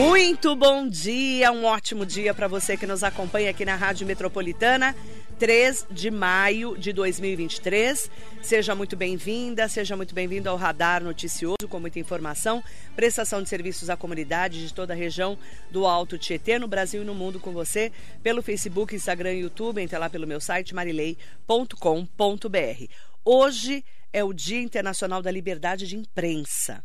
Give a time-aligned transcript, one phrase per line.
[0.00, 4.96] Muito bom dia, um ótimo dia para você que nos acompanha aqui na Rádio Metropolitana,
[5.38, 8.10] 3 de maio de 2023.
[8.40, 12.64] Seja muito bem-vinda, seja muito bem-vindo ao Radar Noticioso com muita informação,
[12.96, 15.36] prestação de serviços à comunidade de toda a região
[15.70, 17.92] do Alto Tietê, no Brasil e no mundo com você,
[18.22, 22.84] pelo Facebook, Instagram e YouTube, entre lá pelo meu site marilei.com.br.
[23.22, 26.82] Hoje é o Dia Internacional da Liberdade de Imprensa.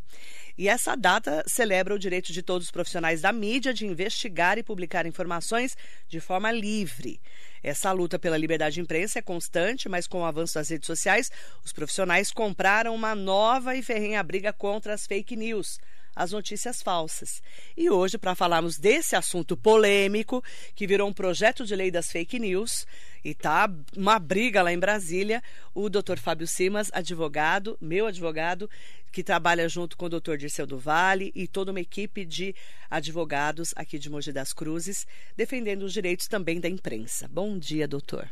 [0.58, 4.62] E essa data celebra o direito de todos os profissionais da mídia de investigar e
[4.62, 5.76] publicar informações
[6.08, 7.20] de forma livre.
[7.62, 11.30] Essa luta pela liberdade de imprensa é constante, mas com o avanço das redes sociais,
[11.64, 15.78] os profissionais compraram uma nova e ferrenha briga contra as fake news
[16.16, 17.42] as notícias falsas.
[17.76, 20.42] E hoje, para falarmos desse assunto polêmico,
[20.74, 22.86] que virou um projeto de lei das fake news,
[23.22, 25.42] e tá uma briga lá em Brasília,
[25.74, 28.70] o doutor Fábio Simas, advogado, meu advogado,
[29.16, 32.54] que trabalha junto com o doutor Dirceu do Vale e toda uma equipe de
[32.90, 37.26] advogados aqui de Mogi das Cruzes, defendendo os direitos também da imprensa.
[37.26, 38.28] Bom dia, doutor.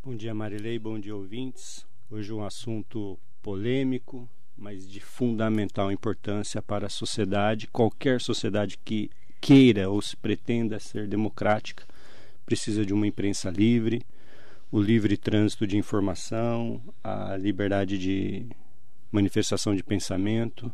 [0.00, 1.84] Bom dia, Marilei, bom dia, ouvintes.
[2.08, 7.66] Hoje um assunto polêmico, mas de fundamental importância para a sociedade.
[7.66, 9.10] Qualquer sociedade que
[9.40, 11.84] queira ou se pretenda ser democrática
[12.46, 14.06] precisa de uma imprensa livre,
[14.70, 18.46] o livre trânsito de informação, a liberdade de
[19.10, 20.72] manifestação de pensamento.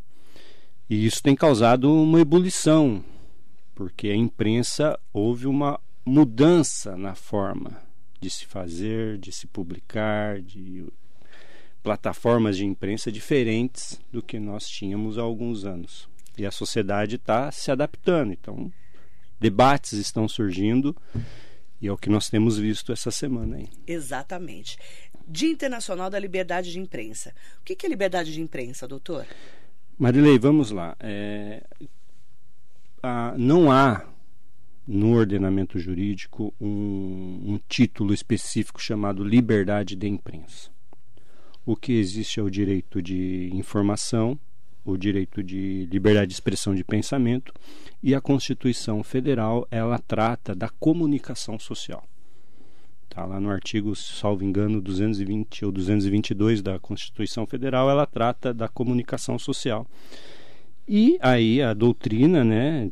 [0.88, 3.04] E isso tem causado uma ebulição,
[3.74, 7.82] porque a imprensa houve uma mudança na forma
[8.20, 10.86] de se fazer, de se publicar, de
[11.82, 16.08] plataformas de imprensa diferentes do que nós tínhamos há alguns anos.
[16.36, 18.32] E a sociedade está se adaptando.
[18.32, 18.72] Então,
[19.38, 20.96] debates estão surgindo
[21.80, 23.68] e é o que nós temos visto essa semana aí.
[23.86, 24.78] Exatamente.
[25.26, 27.34] Dia Internacional da Liberdade de Imprensa.
[27.60, 29.26] O que é liberdade de imprensa, doutor?
[29.98, 30.96] Marilei, vamos lá.
[31.00, 31.62] É,
[33.02, 34.06] a, não há
[34.86, 40.70] no ordenamento jurídico um, um título específico chamado liberdade de imprensa.
[41.64, 44.38] O que existe é o direito de informação,
[44.84, 47.52] o direito de liberdade de expressão de pensamento
[48.02, 52.06] e a Constituição Federal ela trata da comunicação social.
[53.14, 58.66] Está lá no artigo, salvo engano, 220 ou 222 da Constituição Federal, ela trata da
[58.66, 59.86] comunicação social.
[60.88, 62.90] E aí a doutrina, né,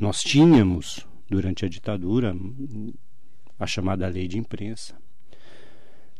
[0.00, 2.34] nós tínhamos durante a ditadura
[3.60, 4.96] a chamada lei de imprensa,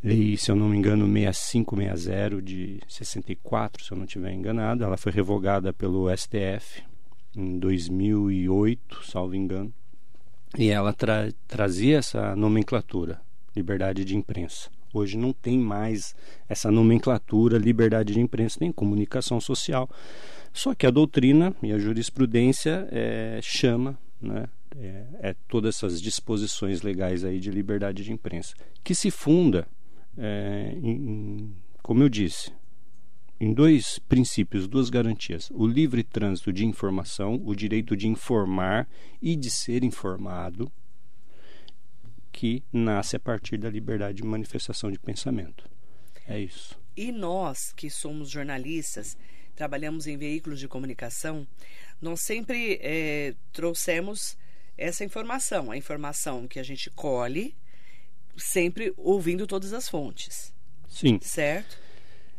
[0.02, 4.84] lei, se eu não me engano, 6560 de 64, se eu não estiver enganado.
[4.84, 6.82] Ela foi revogada pelo STF
[7.34, 9.72] em 2008, salvo engano.
[10.56, 13.20] E ela tra trazia essa nomenclatura,
[13.56, 14.70] liberdade de imprensa.
[14.92, 16.14] Hoje não tem mais
[16.48, 19.90] essa nomenclatura, liberdade de imprensa, tem comunicação social.
[20.52, 26.82] Só que a doutrina e a jurisprudência é, chama né, é, é, todas essas disposições
[26.82, 28.54] legais aí de liberdade de imprensa,
[28.84, 29.66] que se funda
[30.16, 32.52] é, em, como eu disse,
[33.44, 38.88] em dois princípios, duas garantias: o livre trânsito de informação, o direito de informar
[39.20, 40.72] e de ser informado,
[42.32, 45.68] que nasce a partir da liberdade de manifestação de pensamento.
[46.26, 46.80] É isso.
[46.96, 49.14] E nós, que somos jornalistas,
[49.54, 51.46] trabalhamos em veículos de comunicação,
[52.00, 54.38] nós sempre é, trouxemos
[54.78, 57.54] essa informação, a informação que a gente colhe
[58.38, 60.50] sempre ouvindo todas as fontes.
[60.88, 61.18] Sim.
[61.20, 61.83] Certo?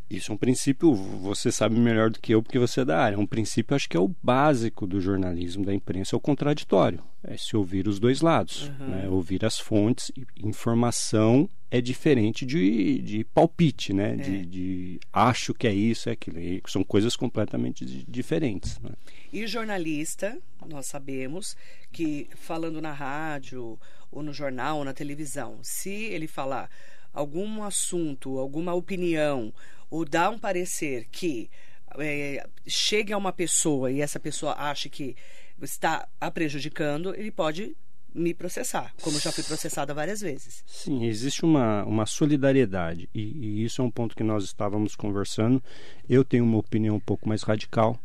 [0.09, 3.15] Isso é um princípio, você sabe melhor do que eu, porque você é da área.
[3.15, 7.03] É um princípio, acho que é o básico do jornalismo, da imprensa, é o contraditório.
[7.23, 8.87] É se ouvir os dois lados, uhum.
[8.87, 9.09] né?
[9.09, 10.11] ouvir as fontes.
[10.37, 14.13] Informação é diferente de, de palpite, né?
[14.13, 14.15] É.
[14.15, 16.37] De, de, acho que é isso, é aquilo.
[16.67, 18.79] São coisas completamente diferentes.
[18.79, 18.91] Né?
[19.33, 21.57] E jornalista, nós sabemos
[21.91, 23.79] que falando na rádio,
[24.11, 26.69] ou no jornal, ou na televisão, se ele falar
[27.11, 29.53] algum assunto, alguma opinião,
[29.89, 31.49] ou dá um parecer que
[31.97, 35.15] é, chegue a uma pessoa e essa pessoa acha que
[35.61, 37.75] está a prejudicando, ele pode
[38.13, 40.63] me processar, como já fui processada várias vezes.
[40.65, 45.61] Sim, existe uma, uma solidariedade e, e isso é um ponto que nós estávamos conversando.
[46.07, 47.99] Eu tenho uma opinião um pouco mais radical.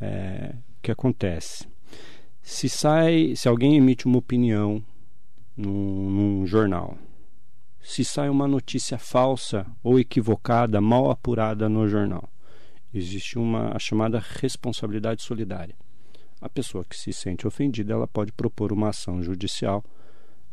[0.00, 0.52] É,
[0.82, 1.66] que acontece?
[2.42, 4.84] Se sai, se alguém emite uma opinião
[5.56, 6.98] num, num jornal.
[7.82, 12.28] Se sai uma notícia falsa ou equivocada, mal apurada no jornal,
[12.94, 15.74] existe uma a chamada responsabilidade solidária.
[16.40, 19.84] A pessoa que se sente ofendida, ela pode propor uma ação judicial,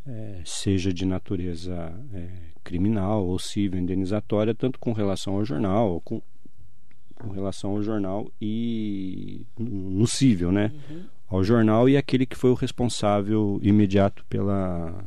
[0.08, 2.30] é, seja de natureza é,
[2.64, 6.22] criminal ou civil, indenizatória, tanto com relação ao jornal ou com,
[7.16, 10.72] com relação ao jornal e no civil, né?
[10.90, 15.06] Uhum ao jornal e aquele que foi o responsável imediato pela,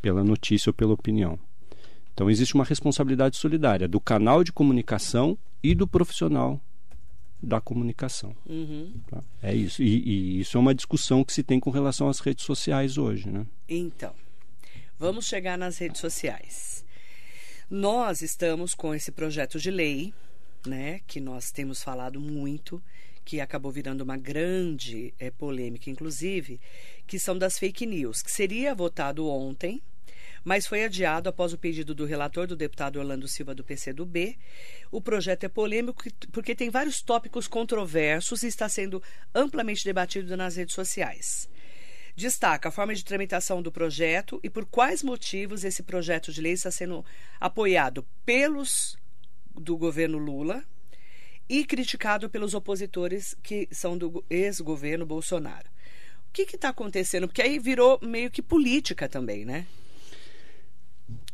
[0.00, 1.38] pela notícia ou pela opinião.
[2.12, 6.60] Então existe uma responsabilidade solidária do canal de comunicação e do profissional
[7.42, 8.36] da comunicação.
[8.46, 8.92] Uhum.
[9.08, 9.22] Tá?
[9.42, 9.82] É isso.
[9.82, 13.30] E, e, isso é uma discussão que se tem com relação às redes sociais hoje,
[13.30, 13.46] né?
[13.68, 14.12] Então,
[14.98, 16.84] vamos chegar nas redes sociais.
[17.70, 20.12] Nós estamos com esse projeto de lei,
[20.66, 22.82] né, que nós temos falado muito,
[23.24, 26.60] que acabou virando uma grande é, polêmica, inclusive,
[27.06, 29.80] que são das fake news, que seria votado ontem,
[30.44, 34.38] mas foi adiado após o pedido do relator, do deputado Orlando Silva, do PCdoB.
[34.90, 36.02] O projeto é polêmico
[36.32, 39.02] porque tem vários tópicos controversos e está sendo
[39.34, 41.48] amplamente debatido nas redes sociais.
[42.16, 46.52] Destaca a forma de tramitação do projeto e por quais motivos esse projeto de lei
[46.52, 47.04] está sendo
[47.38, 48.96] apoiado pelos
[49.54, 50.64] do governo Lula
[51.50, 55.68] e criticado pelos opositores que são do ex-governo Bolsonaro.
[56.28, 57.26] O que está acontecendo?
[57.26, 59.66] Porque aí virou meio que política também, né?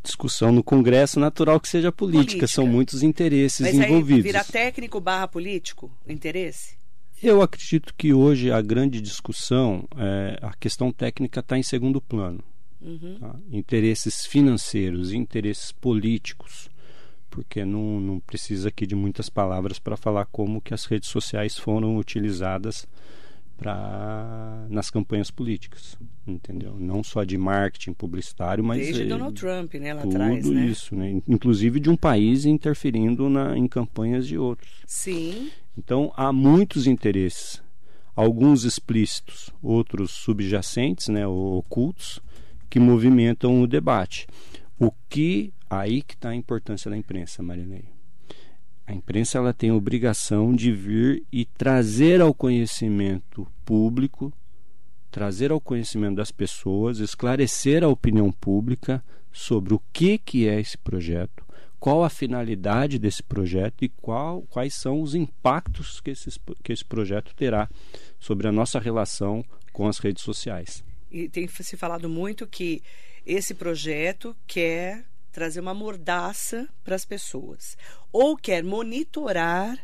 [0.02, 2.24] discussão no Congresso, natural que seja política.
[2.24, 2.46] política.
[2.46, 4.24] São muitos interesses Mas envolvidos.
[4.24, 6.76] Mas vira técnico barra político o interesse?
[7.22, 12.42] Eu acredito que hoje a grande discussão, é, a questão técnica está em segundo plano.
[12.80, 13.16] Uhum.
[13.18, 13.34] Tá?
[13.50, 16.70] Interesses financeiros, interesses políticos,
[17.36, 21.58] porque não, não precisa aqui de muitas palavras para falar como que as redes sociais
[21.58, 22.88] foram utilizadas
[23.58, 26.76] para nas campanhas políticas, entendeu?
[26.80, 30.64] Não só de marketing publicitário, mas desde é, Donald Trump, né, lá tudo atrás, né?
[30.64, 31.20] isso, né?
[31.28, 34.70] Inclusive de um país interferindo na, em campanhas de outros.
[34.86, 35.50] Sim.
[35.76, 37.62] Então há muitos interesses,
[38.14, 42.18] alguns explícitos, outros subjacentes, né, ocultos,
[42.70, 44.26] que movimentam o debate.
[44.78, 47.96] O que aí que está a importância da imprensa, Marinei
[48.86, 54.32] a imprensa ela tem a obrigação de vir e trazer ao conhecimento público,
[55.10, 59.02] trazer ao conhecimento das pessoas, esclarecer a opinião pública
[59.32, 61.44] sobre o que, que é esse projeto,
[61.80, 66.84] qual a finalidade desse projeto e qual, quais são os impactos que, esses, que esse
[66.84, 67.68] projeto terá
[68.20, 70.84] sobre a nossa relação com as redes sociais.
[71.10, 72.82] E tem se falado muito que
[73.26, 77.76] esse projeto quer trazer uma mordaça para as pessoas,
[78.12, 79.78] ou quer monitorar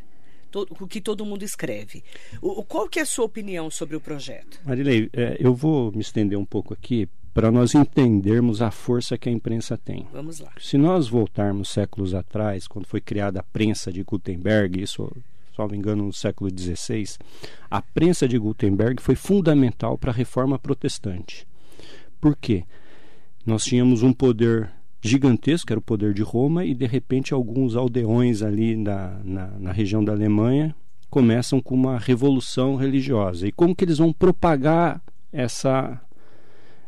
[0.54, 2.04] o que todo mundo escreve.
[2.40, 4.60] O, qual que é a sua opinião sobre o projeto?
[4.64, 9.28] Marilei, é, eu vou me estender um pouco aqui para nós entendermos a força que
[9.28, 10.06] a imprensa tem.
[10.12, 10.52] Vamos lá.
[10.60, 15.10] Se nós voltarmos séculos atrás, quando foi criada a prensa de Gutenberg, isso,
[15.54, 17.16] só me engano, no século XVI,
[17.70, 21.46] a prensa de Gutenberg foi fundamental para a reforma protestante.
[22.20, 22.64] Por quê?
[23.44, 24.70] Nós tínhamos um poder
[25.02, 29.72] gigantesco, era o poder de Roma, e de repente alguns aldeões ali na, na, na,
[29.72, 30.74] região da Alemanha
[31.10, 33.48] começam com uma revolução religiosa.
[33.48, 35.02] E como que eles vão propagar
[35.32, 36.00] essa,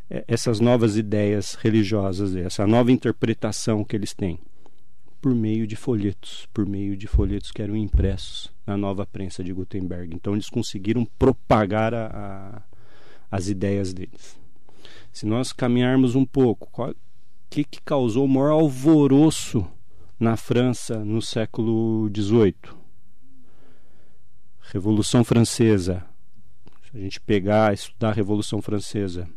[0.08, 4.38] é, essas novas ideias religiosas, essa nova interpretação que eles têm?
[5.20, 9.52] Por meio de folhetos, por meio de folhetos que eram impressos na nova prensa de
[9.52, 10.14] Gutenberg.
[10.14, 12.62] Então eles conseguiram propagar a, a,
[13.30, 14.43] as ideias deles.
[15.14, 16.92] Se nós caminharmos um pouco, qual,
[17.48, 19.64] que, que causou o maior alvoroço
[20.18, 22.56] na França no século XVIII?
[24.72, 26.04] Revolução Francesa.
[26.90, 29.28] Se a gente pegar, estudar a Revolução Francesa,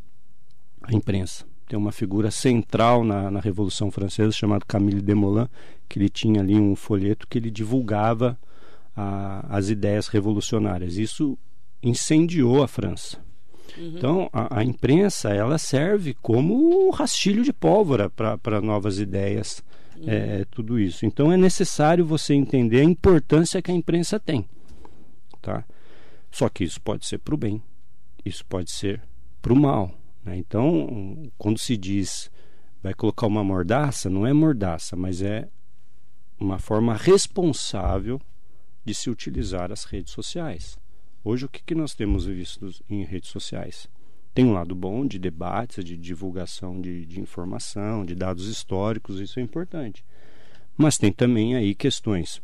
[0.81, 5.47] a imprensa tem uma figura central na, na Revolução Francesa chamado Camille Desmoulins,
[5.87, 8.35] que ele tinha ali um folheto que ele divulgava
[8.95, 10.97] a, as ideias revolucionárias.
[10.97, 11.37] Isso
[11.83, 13.26] incendiou a França.
[13.77, 13.93] Uhum.
[13.95, 19.63] Então, a, a, imprensa ela serve como um rastilho de pólvora para novas ideias,
[19.97, 20.05] uhum.
[20.07, 21.05] é, tudo isso.
[21.05, 24.45] Então, é necessário você entender a importância que a imprensa tem.
[25.41, 25.63] Tá?
[26.31, 27.61] Só que isso pode ser para o bem,
[28.25, 29.01] isso pode ser
[29.41, 29.91] para o mal.
[30.23, 30.37] Né?
[30.37, 32.29] Então, quando se diz
[32.81, 35.47] vai colocar uma mordaça, não é mordaça, mas é
[36.39, 38.21] uma forma responsável
[38.85, 40.77] de se utilizar as redes sociais.
[41.29, 43.89] Hoje, o que, que nós temos visto em redes sociais?
[44.33, 49.37] Tem um lado bom de debates, de divulgação de, de informação, de dados históricos, isso
[49.37, 50.05] é importante.
[50.77, 52.41] Mas tem também aí questões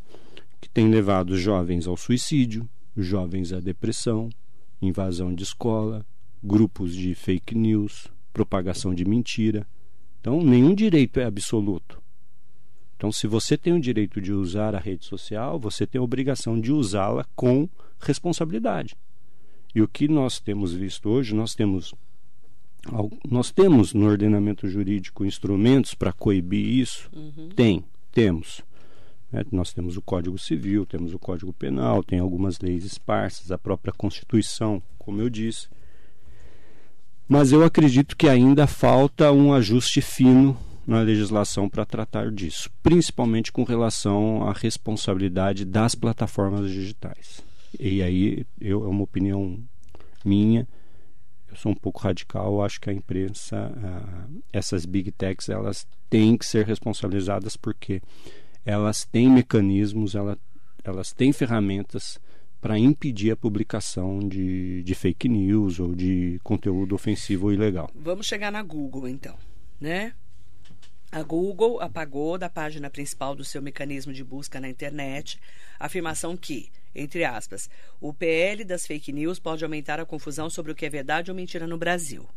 [0.59, 4.27] que têm levado jovens ao suicídio, jovens à depressão,
[4.81, 6.05] invasão de escola,
[6.43, 9.65] grupos de fake news, propagação de mentira.
[10.19, 12.02] Então, nenhum direito é absoluto.
[13.03, 16.57] Então, se você tem o direito de usar a rede social, você tem a obrigação
[16.57, 17.67] de usá-la com
[17.99, 18.95] responsabilidade.
[19.75, 21.93] E o que nós temos visto hoje, nós temos
[23.29, 27.09] nós temos no ordenamento jurídico instrumentos para coibir isso?
[27.13, 27.49] Uhum.
[27.49, 28.61] Tem, temos.
[29.29, 29.43] Né?
[29.51, 33.91] Nós temos o Código Civil, temos o Código Penal, tem algumas leis esparsas, a própria
[33.91, 35.67] Constituição, como eu disse.
[37.27, 43.51] Mas eu acredito que ainda falta um ajuste fino na legislação para tratar disso, principalmente
[43.51, 47.41] com relação à responsabilidade das plataformas digitais.
[47.79, 49.59] E aí eu, é uma opinião
[50.23, 50.67] minha,
[51.49, 56.37] eu sou um pouco radical, acho que a imprensa, uh, essas big techs, elas têm
[56.37, 58.01] que ser responsabilizadas porque
[58.65, 60.37] elas têm mecanismos, ela,
[60.83, 62.19] elas têm ferramentas
[62.59, 67.89] para impedir a publicação de, de fake news ou de conteúdo ofensivo ou ilegal.
[67.93, 69.35] Vamos chegar na Google então,
[69.81, 70.13] né?
[71.15, 75.39] A Google apagou da página principal do seu mecanismo de busca na internet
[75.79, 77.69] a afirmação que, entre aspas,
[78.01, 81.37] o PL das fake news pode aumentar a confusão sobre o que é verdade ou
[81.37, 82.27] mentira no Brasil.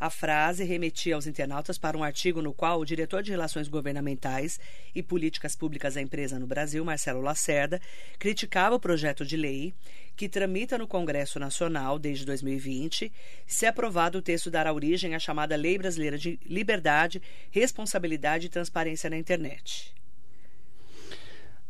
[0.00, 4.58] A frase remetia aos internautas para um artigo no qual o diretor de Relações Governamentais
[4.94, 7.78] e Políticas Públicas da empresa no Brasil, Marcelo Lacerda,
[8.18, 9.74] criticava o projeto de lei
[10.16, 13.12] que tramita no Congresso Nacional desde 2020.
[13.46, 19.10] Se aprovado, o texto dará origem à chamada Lei Brasileira de Liberdade, Responsabilidade e Transparência
[19.10, 19.94] na Internet.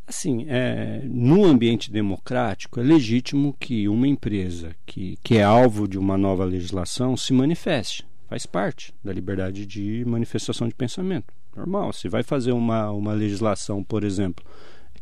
[0.06, 5.98] Assim, é, no ambiente democrático, é legítimo que uma empresa que, que é alvo de
[5.98, 11.34] uma nova legislação se manifeste faz parte da liberdade de manifestação de pensamento.
[11.54, 11.92] Normal.
[11.92, 14.44] Se vai fazer uma, uma legislação, por exemplo,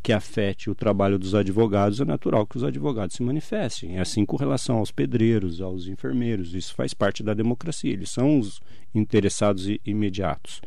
[0.01, 3.97] que afete o trabalho dos advogados, é natural que os advogados se manifestem.
[3.97, 6.55] É assim com relação aos pedreiros, aos enfermeiros.
[6.55, 7.93] Isso faz parte da democracia.
[7.93, 8.59] Eles são os
[8.95, 10.59] interessados imediatos.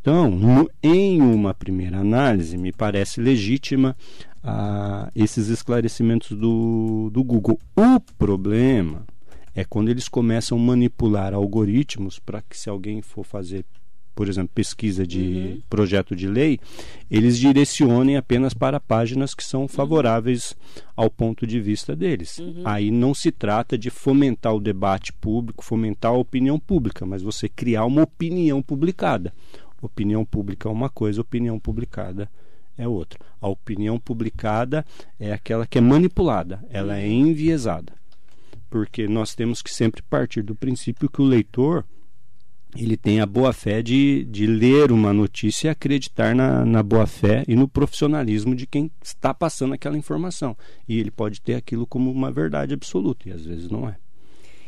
[0.00, 3.96] Então, no, em uma primeira análise, me parece legítima
[4.44, 7.58] ah, esses esclarecimentos do, do Google.
[7.74, 9.04] O problema
[9.58, 13.64] é quando eles começam a manipular algoritmos para que se alguém for fazer
[14.14, 15.62] por exemplo, pesquisa de uhum.
[15.70, 16.58] projeto de lei,
[17.08, 20.82] eles direcionem apenas para páginas que são favoráveis uhum.
[20.96, 22.38] ao ponto de vista deles.
[22.38, 22.62] Uhum.
[22.64, 27.48] Aí não se trata de fomentar o debate público, fomentar a opinião pública, mas você
[27.48, 29.32] criar uma opinião publicada.
[29.80, 32.28] Opinião pública é uma coisa, opinião publicada
[32.76, 33.20] é outra.
[33.40, 34.84] A opinião publicada
[35.18, 37.28] é aquela que é manipulada, ela é uhum.
[37.28, 37.98] enviesada
[38.68, 41.84] porque nós temos que sempre partir do princípio que o leitor
[42.76, 47.06] ele tem a boa fé de, de ler uma notícia e acreditar na, na boa
[47.06, 50.56] fé e no profissionalismo de quem está passando aquela informação.
[50.86, 53.96] E ele pode ter aquilo como uma verdade absoluta, e às vezes não é.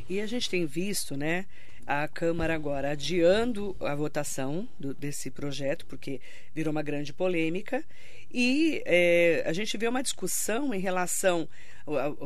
[0.09, 1.45] E a gente tem visto, né,
[1.87, 6.20] a Câmara agora adiando a votação do, desse projeto, porque
[6.54, 7.84] virou uma grande polêmica,
[8.32, 11.49] e é, a gente vê uma discussão em relação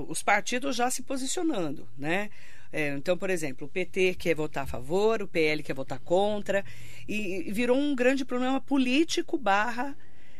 [0.09, 2.31] os partidos já se posicionando, né?
[2.73, 6.65] É, então, por exemplo, o PT quer votar a favor, o PL quer votar contra,
[7.09, 9.97] e, virou um grande problema político barra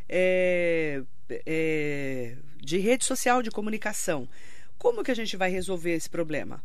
[0.09, 1.03] é,
[1.47, 4.29] é, de rede social, de comunicação.
[4.77, 6.63] Como que a gente vai resolver esse problema?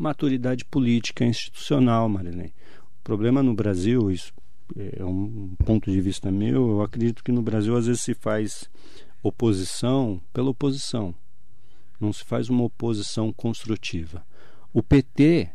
[0.00, 2.54] Maturidade política institucional, Marilene.
[3.00, 4.32] O problema no Brasil, isso
[4.76, 8.70] é um ponto de vista meu, eu acredito que no Brasil às vezes se faz
[9.22, 11.14] oposição pela oposição
[12.00, 14.24] não se faz uma oposição construtiva.
[14.72, 15.50] O PT,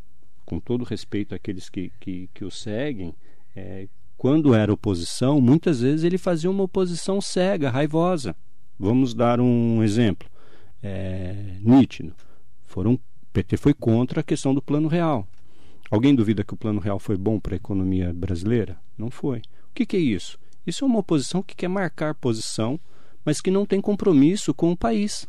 [0.45, 3.15] com todo respeito àqueles que, que, que o seguem,
[3.55, 8.35] é, quando era oposição, muitas vezes ele fazia uma oposição cega, raivosa.
[8.77, 10.29] Vamos dar um exemplo
[10.83, 12.13] é, nítido.
[12.63, 12.99] Foram,
[13.35, 15.27] PT foi contra a questão do plano real.
[15.91, 18.77] Alguém duvida que o plano real foi bom para a economia brasileira?
[18.97, 19.39] Não foi.
[19.39, 20.39] O que, que é isso?
[20.65, 22.79] Isso é uma oposição que quer marcar posição,
[23.23, 25.27] mas que não tem compromisso com o país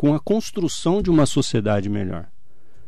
[0.00, 2.26] com a construção de uma sociedade melhor.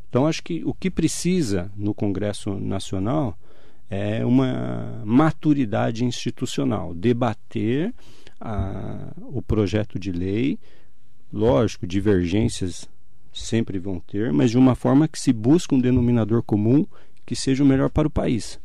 [0.09, 3.39] Então, acho que o que precisa no Congresso Nacional
[3.91, 7.93] é uma maturidade institucional, debater
[8.41, 10.59] a, o projeto de lei,
[11.31, 12.89] lógico, divergências
[13.33, 16.87] sempre vão ter, mas de uma forma que se busque um denominador comum
[17.25, 18.61] que seja o melhor para o país.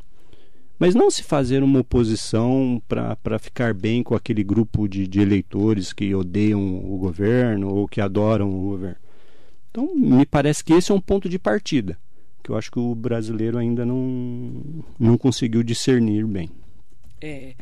[0.78, 5.92] Mas não se fazer uma oposição para ficar bem com aquele grupo de, de eleitores
[5.92, 8.96] que odeiam o governo ou que adoram o governo.
[9.70, 11.98] Então, me parece que esse é um ponto de partida,
[12.42, 16.48] que eu acho que o brasileiro ainda não, não conseguiu discernir bem.
[17.20, 17.54] É,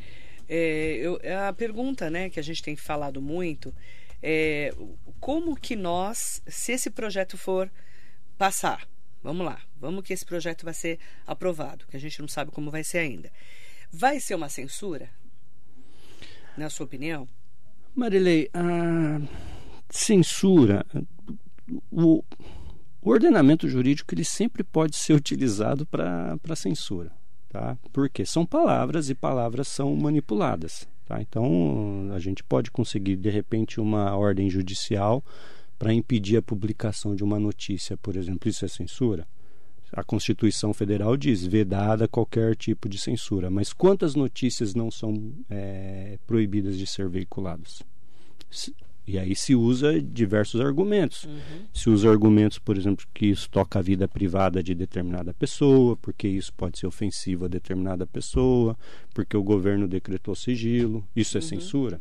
[0.48, 3.72] é, eu, a pergunta né, que a gente tem falado muito
[4.28, 4.74] é
[5.20, 7.70] como que nós, se esse projeto for
[8.36, 8.88] passar,
[9.26, 12.70] Vamos lá, vamos que esse projeto vai ser aprovado, que a gente não sabe como
[12.70, 13.28] vai ser ainda.
[13.90, 15.10] Vai ser uma censura?
[16.56, 17.26] Na sua opinião?
[17.92, 19.20] Marilei, a
[19.90, 20.86] censura,
[21.90, 22.22] o,
[23.02, 27.10] o ordenamento jurídico ele sempre pode ser utilizado para censura.
[27.48, 27.76] Tá?
[27.92, 30.86] Porque são palavras e palavras são manipuladas.
[31.06, 31.22] Tá?
[31.22, 35.24] Então, a gente pode conseguir, de repente, uma ordem judicial
[35.78, 38.48] para impedir a publicação de uma notícia, por exemplo.
[38.48, 39.26] Isso é censura?
[39.92, 46.18] A Constituição Federal diz vedada qualquer tipo de censura, mas quantas notícias não são é,
[46.26, 47.82] proibidas de ser veiculadas?
[49.06, 51.24] E aí se usa diversos argumentos.
[51.24, 51.66] Uhum.
[51.72, 56.26] Se usa argumentos, por exemplo, que isso toca a vida privada de determinada pessoa, porque
[56.26, 58.76] isso pode ser ofensivo a determinada pessoa,
[59.14, 61.06] porque o governo decretou sigilo.
[61.14, 61.46] Isso é uhum.
[61.46, 62.00] censura?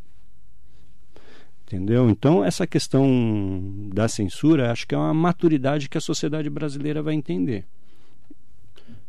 [1.67, 2.09] Entendeu?
[2.09, 3.07] Então, essa questão
[3.93, 7.65] da censura, acho que é uma maturidade que a sociedade brasileira vai entender.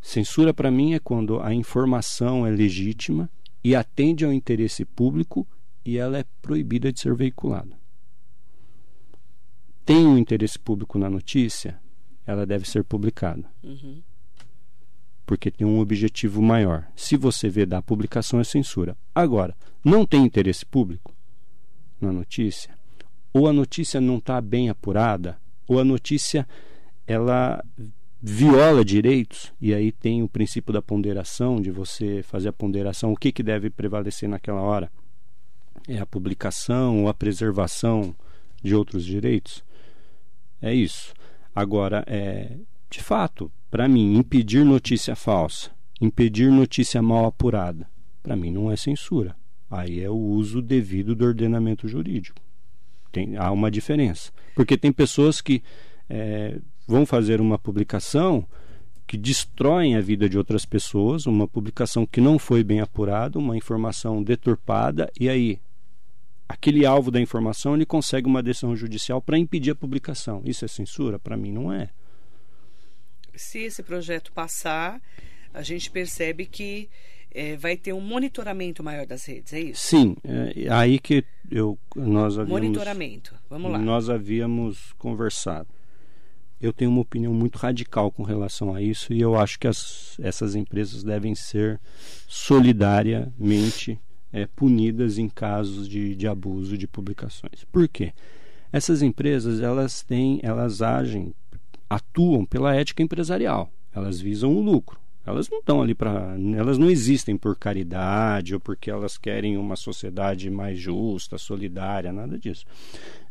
[0.02, 3.28] Censura, para mim, é quando a informação é legítima
[3.64, 5.46] e atende ao interesse público
[5.84, 7.85] e ela é proibida de ser veiculada
[9.86, 11.78] tem um interesse público na notícia,
[12.26, 13.44] ela deve ser publicada.
[13.62, 14.02] Uhum.
[15.24, 16.88] Porque tem um objetivo maior.
[16.96, 18.96] Se você vê da publicação, é censura.
[19.14, 21.14] Agora, não tem interesse público
[22.00, 22.76] na notícia,
[23.32, 25.38] ou a notícia não está bem apurada,
[25.68, 26.46] ou a notícia
[27.06, 27.64] ela
[28.20, 33.16] viola direitos, e aí tem o princípio da ponderação, de você fazer a ponderação, o
[33.16, 34.90] que, que deve prevalecer naquela hora?
[35.86, 38.16] É a publicação ou a preservação
[38.60, 39.64] de outros direitos?
[40.60, 41.12] É isso.
[41.54, 42.56] Agora, é,
[42.90, 45.70] de fato, para mim, impedir notícia falsa,
[46.00, 47.88] impedir notícia mal apurada,
[48.22, 49.36] para mim não é censura.
[49.70, 52.40] Aí é o uso devido do ordenamento jurídico.
[53.10, 54.30] Tem, há uma diferença.
[54.54, 55.62] Porque tem pessoas que
[56.08, 58.46] é, vão fazer uma publicação
[59.06, 63.56] que destroem a vida de outras pessoas, uma publicação que não foi bem apurada, uma
[63.56, 65.60] informação deturpada, e aí
[66.48, 70.42] aquele alvo da informação ele consegue uma decisão judicial para impedir a publicação.
[70.44, 71.18] Isso é censura?
[71.18, 71.90] Para mim, não é.
[73.34, 75.00] Se esse projeto passar,
[75.52, 76.88] a gente percebe que
[77.30, 79.86] é, vai ter um monitoramento maior das redes, é isso?
[79.86, 82.62] Sim, é aí que eu, nós havíamos...
[82.62, 83.78] Monitoramento, vamos lá.
[83.78, 85.68] Nós havíamos conversado.
[86.58, 90.18] Eu tenho uma opinião muito radical com relação a isso e eu acho que as,
[90.18, 91.78] essas empresas devem ser
[92.26, 94.00] solidariamente
[94.32, 97.64] é, punidas em casos de, de abuso de publicações.
[97.70, 98.12] Por quê?
[98.72, 101.34] Essas empresas elas têm, elas agem,
[101.88, 103.70] atuam pela ética empresarial.
[103.94, 104.98] Elas visam o lucro.
[105.24, 109.74] Elas não estão ali para, elas não existem por caridade ou porque elas querem uma
[109.74, 112.64] sociedade mais justa, solidária, nada disso.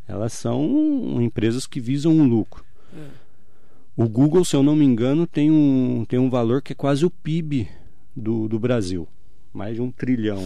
[0.06, 2.66] Elas são empresas que visam um lucro.
[2.94, 3.26] É.
[3.96, 7.06] O Google, se eu não me engano, tem um, tem um valor que é quase
[7.06, 7.70] o PIB
[8.14, 9.08] do, do Brasil.
[9.54, 10.46] Mais de um trilhão.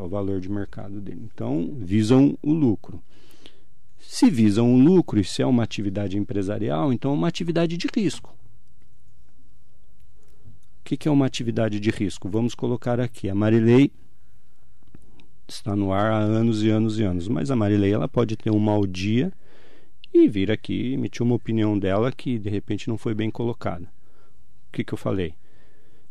[0.00, 1.28] É o valor de mercado dele.
[1.30, 3.02] Então, visam o lucro.
[3.98, 7.86] Se visam o lucro e se é uma atividade empresarial, então é uma atividade de
[7.94, 8.34] risco.
[10.80, 12.30] O que, que é uma atividade de risco?
[12.30, 13.28] Vamos colocar aqui.
[13.28, 13.92] A Marilei
[15.46, 18.50] está no ar há anos e anos e anos, mas a Marilei ela pode ter
[18.50, 19.30] um mau dia
[20.14, 23.84] e vir aqui emitir uma opinião dela que de repente não foi bem colocada.
[23.84, 25.34] O que, que eu falei?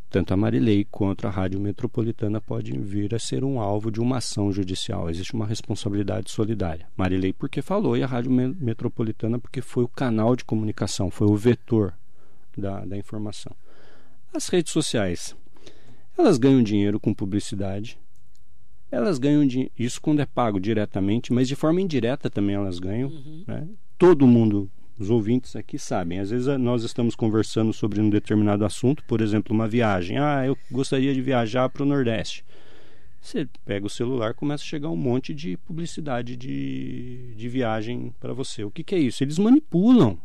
[0.09, 4.17] Tanto a Marilei quanto a Rádio Metropolitana podem vir a ser um alvo de uma
[4.17, 5.09] ação judicial.
[5.09, 6.87] Existe uma responsabilidade solidária.
[6.97, 11.35] Marilei porque falou e a Rádio Metropolitana porque foi o canal de comunicação, foi o
[11.35, 11.93] vetor
[12.57, 13.55] da, da informação.
[14.33, 15.35] As redes sociais,
[16.17, 17.99] elas ganham dinheiro com publicidade,
[18.91, 23.09] elas ganham isso quando é pago diretamente, mas de forma indireta também elas ganham.
[23.09, 23.43] Uhum.
[23.47, 23.67] Né?
[23.97, 24.69] Todo mundo
[24.99, 26.19] os ouvintes aqui sabem.
[26.19, 30.17] Às vezes nós estamos conversando sobre um determinado assunto, por exemplo, uma viagem.
[30.17, 32.43] Ah, eu gostaria de viajar para o Nordeste.
[33.21, 38.33] Você pega o celular, começa a chegar um monte de publicidade de, de viagem para
[38.33, 38.63] você.
[38.63, 39.23] O que, que é isso?
[39.23, 40.17] Eles manipulam,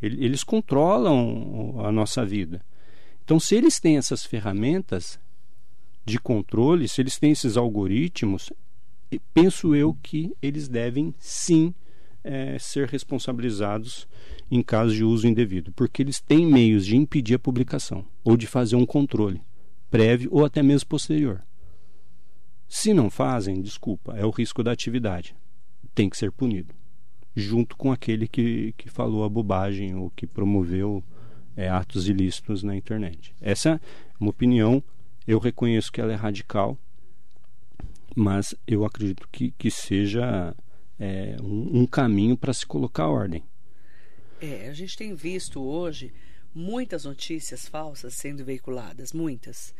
[0.00, 2.62] eles controlam a nossa vida.
[3.24, 5.18] Então, se eles têm essas ferramentas
[6.04, 8.52] de controle, se eles têm esses algoritmos,
[9.34, 11.74] penso eu que eles devem sim
[12.26, 14.08] é, ser responsabilizados
[14.50, 18.46] em caso de uso indevido, porque eles têm meios de impedir a publicação ou de
[18.46, 19.40] fazer um controle
[19.88, 21.40] prévio ou até mesmo posterior.
[22.68, 25.36] Se não fazem, desculpa, é o risco da atividade.
[25.94, 26.74] Tem que ser punido,
[27.34, 31.02] junto com aquele que, que falou a bobagem ou que promoveu
[31.56, 33.34] é, atos ilícitos na internet.
[33.40, 33.80] Essa é
[34.18, 34.82] uma opinião,
[35.26, 36.76] eu reconheço que ela é radical,
[38.16, 40.54] mas eu acredito que, que seja
[40.98, 43.42] é, um, um caminho para se colocar ordem.
[44.40, 46.12] É, a gente tem visto hoje
[46.54, 49.74] muitas notícias falsas sendo veiculadas, muitas.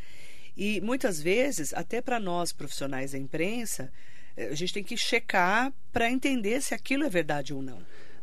[0.57, 3.92] E muitas vezes, até para nós profissionais da imprensa,
[4.37, 7.79] é, a gente tem que checar para entender se aquilo é verdade ou não.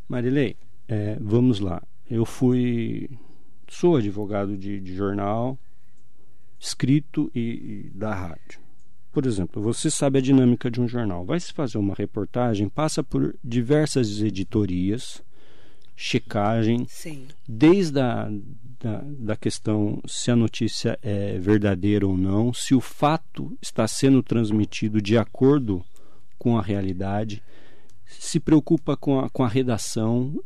[0.08, 0.56] Marilei,
[0.88, 1.82] é, vamos lá.
[2.10, 3.10] Eu fui.
[3.67, 5.58] Sou advogado de, de jornal,
[6.60, 8.62] escrito e, e da rádio.
[9.13, 11.23] Por exemplo, você sabe a dinâmica de um jornal.
[11.23, 15.21] Vai se fazer uma reportagem, passa por diversas editorias,
[15.95, 17.28] checagem, Sim.
[17.47, 18.30] desde a
[18.84, 24.21] da, da questão se a notícia é verdadeira ou não, se o fato está sendo
[24.21, 25.84] transmitido de acordo
[26.38, 27.41] com a realidade,
[28.06, 30.38] se preocupa com a, com a redação.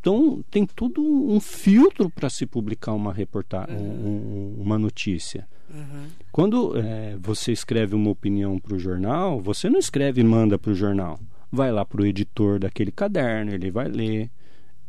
[0.00, 4.56] Então, tem todo um filtro para se publicar uma reportagem, uhum.
[4.58, 5.46] um, uma notícia.
[5.68, 6.08] Uhum.
[6.30, 10.72] Quando é, você escreve uma opinião para o jornal, você não escreve e manda para
[10.72, 11.18] o jornal.
[11.50, 14.30] Vai lá para o editor daquele caderno, ele vai ler,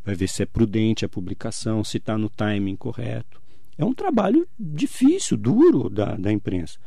[0.06, 3.42] vai ver se é prudente a publicação, se está no timing correto.
[3.78, 6.80] É um trabalho difícil, duro da, da imprensa.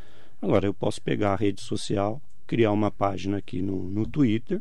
[0.43, 4.61] Agora, eu posso pegar a rede social, criar uma página aqui no, no Twitter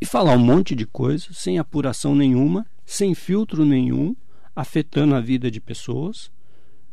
[0.00, 4.16] e falar um monte de coisa sem apuração nenhuma, sem filtro nenhum,
[4.56, 6.30] afetando a vida de pessoas.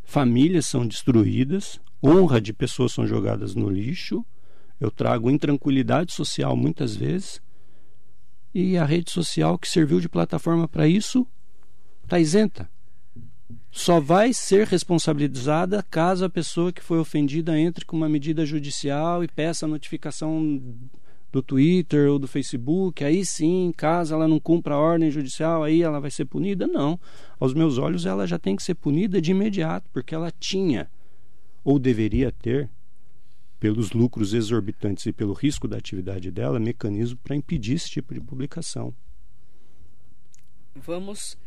[0.09, 4.25] Famílias são destruídas, honra de pessoas são jogadas no lixo.
[4.79, 7.41] Eu trago intranquilidade social muitas vezes.
[8.53, 11.27] E a rede social que serviu de plataforma para isso
[12.05, 12.69] está isenta.
[13.69, 19.25] Só vai ser responsabilizada caso a pessoa que foi ofendida entre com uma medida judicial
[19.25, 20.57] e peça a notificação
[21.37, 25.83] do Twitter ou do Facebook, aí sim, caso ela não cumpra a ordem judicial, aí
[25.83, 26.65] ela vai ser punida?
[26.65, 26.99] Não.
[27.39, 30.89] Aos meus olhos, ela já tem que ser punida de imediato, porque ela tinha,
[31.63, 32.69] ou deveria ter,
[33.59, 38.21] pelos lucros exorbitantes e pelo risco da atividade dela, mecanismo para impedir esse tipo de
[38.21, 38.93] publicação.
[40.75, 41.37] Vamos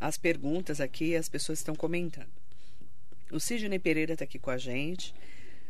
[0.00, 2.30] às perguntas aqui, as pessoas estão comentando.
[3.30, 5.14] O Sidney Pereira está aqui com a gente.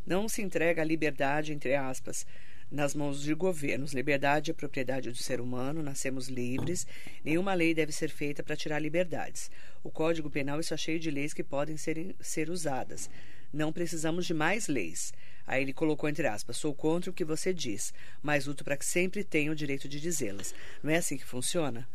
[0.06, 2.26] Não se entrega a liberdade, entre aspas,
[2.72, 3.92] nas mãos de governos.
[3.92, 6.86] Liberdade é propriedade do ser humano, nascemos livres.
[7.22, 9.50] Nenhuma lei deve ser feita para tirar liberdades.
[9.84, 13.10] O Código Penal está cheio de leis que podem ser, ser usadas.
[13.52, 15.12] Não precisamos de mais leis.
[15.46, 18.86] Aí ele colocou entre aspas: sou contra o que você diz, mas luto para que
[18.86, 20.54] sempre tenha o direito de dizê-las.
[20.82, 21.86] Não é assim que funciona?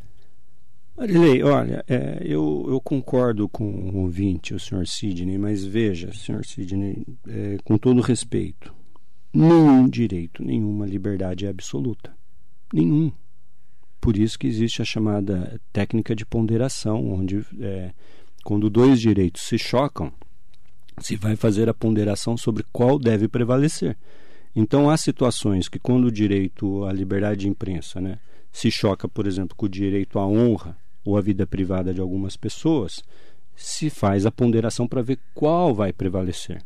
[0.96, 6.44] Marilei, olha, é, eu, eu, concordo com o ouvinte, o senhor Sidney, mas veja, senhor
[6.44, 8.74] Sidney, é, com todo respeito,
[9.38, 12.16] nenhum direito, nenhuma liberdade é absoluta.
[12.74, 13.12] Nenhum.
[14.00, 17.92] Por isso que existe a chamada técnica de ponderação, onde é,
[18.44, 20.12] quando dois direitos se chocam,
[21.00, 23.98] se vai fazer a ponderação sobre qual deve prevalecer.
[24.56, 28.20] Então há situações que quando o direito à liberdade de imprensa né,
[28.52, 32.36] se choca, por exemplo, com o direito à honra ou à vida privada de algumas
[32.36, 33.04] pessoas,
[33.56, 36.62] se faz a ponderação para ver qual vai prevalecer.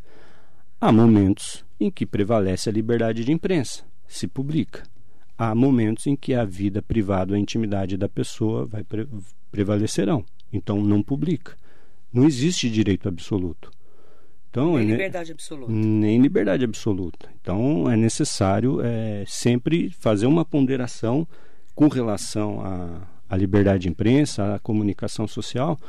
[0.79, 4.83] Há momentos em que prevalece a liberdade de imprensa, se publica.
[5.37, 9.07] Há momentos em que a vida privada, a intimidade da pessoa vai pre
[9.51, 11.57] prevalecerão, então não publica.
[12.13, 13.69] Não existe direito absoluto.
[14.49, 15.71] Então, nem é, liberdade absoluta.
[15.71, 17.29] Nem liberdade absoluta.
[17.41, 21.27] Então é necessário é, sempre fazer uma ponderação
[21.73, 25.79] com relação à, à liberdade de imprensa, à comunicação social.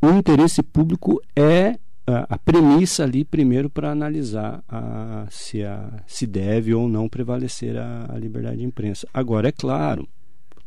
[0.00, 1.78] O interesse público é
[2.10, 8.06] a, premissa ali primeiro para analisar a, se, a, se deve ou não prevalecer a,
[8.12, 9.08] a liberdade de imprensa.
[9.12, 10.08] Agora, é claro,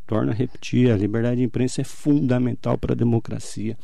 [0.05, 3.77] torno a repetir, a liberdade de imprensa é fundamental para a democracia.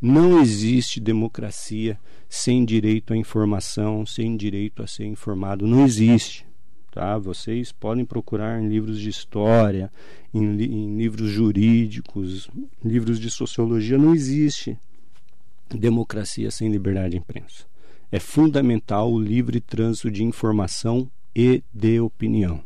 [0.00, 5.66] Não existe democracia sem direito à informação, sem direito a ser informado.
[5.66, 6.44] Não existe.
[6.90, 7.16] Tá?
[7.16, 9.90] Vocês podem procurar em livros de história,
[10.34, 12.50] em, em livros jurídicos,
[12.84, 13.96] livros de sociologia.
[13.96, 14.76] Não existe
[15.78, 17.64] democracia sem liberdade de imprensa.
[18.10, 22.62] É fundamental o livre trânsito de informação e de opinião.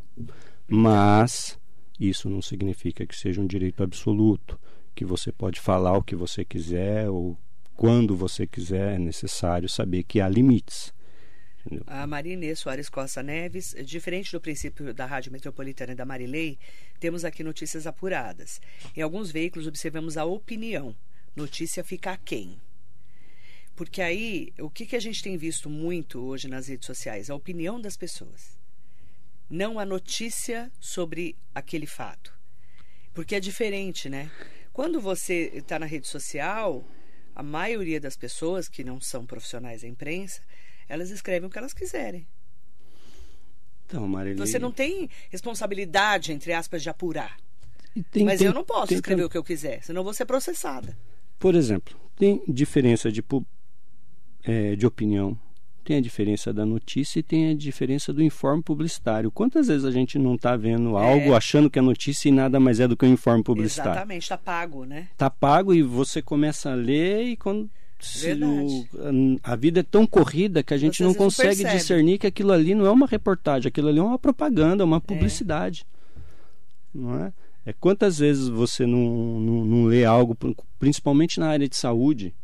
[0.69, 1.59] Mas
[1.99, 4.59] isso não significa que seja um direito absoluto,
[4.95, 7.39] que você pode falar o que você quiser ou
[7.77, 10.95] quando você quiser, é necessário saber que há limites.
[11.87, 16.59] A Marinê Soares Costa Neves, diferente do princípio da Rádio Metropolitana da Marilei,
[16.99, 18.61] temos aqui notícias apuradas.
[18.97, 20.95] Em alguns veículos observamos a opinião.
[21.35, 22.57] Notícia fica quem?
[23.77, 27.29] Porque aí, o que, que a gente tem visto muito hoje nas redes sociais?
[27.29, 28.59] A opinião das pessoas.
[29.51, 32.33] Não a notícia sobre aquele fato.
[33.13, 34.31] Porque é diferente, né?
[34.73, 36.83] Quando você está na rede social,
[37.35, 40.41] a maioria das pessoas que não são profissionais da imprensa,
[40.89, 42.27] elas escrevem o que elas quiserem.
[43.85, 44.41] Então, Marilene...
[44.41, 47.37] Você não tem responsabilidade, entre aspas, de apurar.
[48.11, 50.25] Tem, Mas tem, eu não posso tem, escrever o que eu quiser, senão vou ser
[50.25, 50.97] processada.
[51.39, 53.23] Por exemplo, tem diferença de
[54.47, 55.37] é, de opinião,
[55.85, 59.31] tem a diferença da notícia e tem a diferença do informe publicitário.
[59.31, 61.03] Quantas vezes a gente não está vendo é.
[61.03, 63.93] algo achando que é notícia e nada mais é do que um informe publicitário?
[63.93, 65.09] Exatamente, está pago, né?
[65.13, 67.71] Está pago e você começa a ler e quando
[69.43, 72.75] a vida é tão corrida que a gente não consegue não discernir que aquilo ali
[72.75, 75.01] não é uma reportagem, aquilo ali é uma propaganda, uma é.
[75.01, 75.87] publicidade.
[76.95, 76.99] É.
[76.99, 77.33] Não é?
[77.65, 80.37] É quantas vezes você não, não, não lê algo,
[80.79, 82.35] principalmente na área de saúde,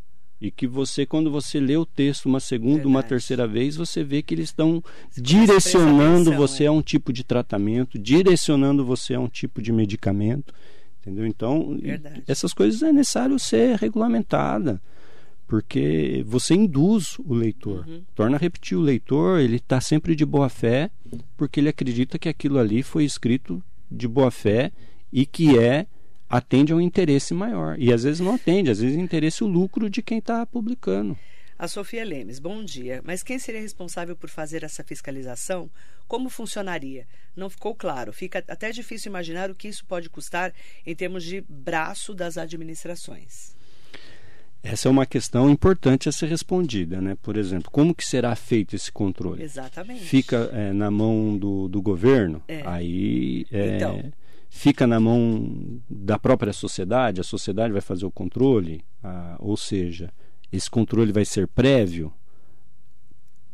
[0.43, 2.89] e que você, quando você lê o texto uma segunda, Verdade.
[2.89, 4.83] uma terceira vez, você vê que eles estão
[5.17, 6.67] direcionando atenção, você é.
[6.67, 10.53] a um tipo de tratamento, direcionando você a um tipo de medicamento.
[11.01, 11.27] Entendeu?
[11.27, 12.23] Então, Verdade.
[12.27, 14.83] essas coisas é necessário ser regulamentada
[15.53, 18.01] porque você induz o leitor, uhum.
[18.15, 20.91] torna a repetir o leitor, ele está sempre de boa fé,
[21.37, 24.73] porque ele acredita que aquilo ali foi escrito de boa fé
[25.13, 25.87] e que é
[26.33, 27.79] atende a um interesse maior.
[27.79, 31.17] E às vezes não atende, às vezes interesse o lucro de quem está publicando.
[31.59, 33.03] A Sofia Lemes, bom dia.
[33.05, 35.71] Mas quem seria responsável por fazer essa fiscalização?
[36.09, 37.07] Como funcionaria?
[37.37, 38.15] Não ficou claro.
[38.15, 40.55] Fica até difícil imaginar o que isso pode custar
[40.87, 43.55] em termos de braço das administrações.
[44.63, 47.15] Essa é uma questão importante a ser respondida, né?
[47.21, 49.43] Por exemplo, como que será feito esse controle?
[49.43, 50.01] Exatamente.
[50.01, 52.43] Fica é, na mão do, do governo?
[52.49, 52.63] É.
[52.65, 54.13] Aí é, então
[54.55, 58.85] fica na mão da própria sociedade, a sociedade vai fazer o controle,
[59.39, 60.13] ou seja,
[60.53, 62.13] esse controle vai ser prévio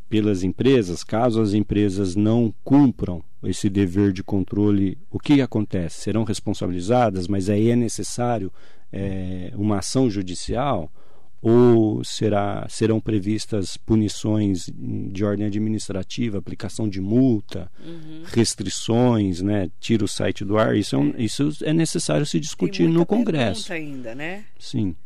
[0.09, 6.01] pelas empresas, caso as empresas não cumpram esse dever de controle, o que acontece?
[6.01, 8.53] Serão responsabilizadas, mas aí é necessário
[8.93, 10.93] é, uma ação judicial?
[11.41, 18.23] Ou será, serão previstas punições de ordem administrativa, aplicação de multa, uhum.
[18.27, 20.77] restrições, né, tira o site do ar.
[20.77, 23.73] Isso é, um, isso é necessário se discutir no Congresso.
[23.73, 24.45] ainda, né?
[24.59, 24.97] Sim.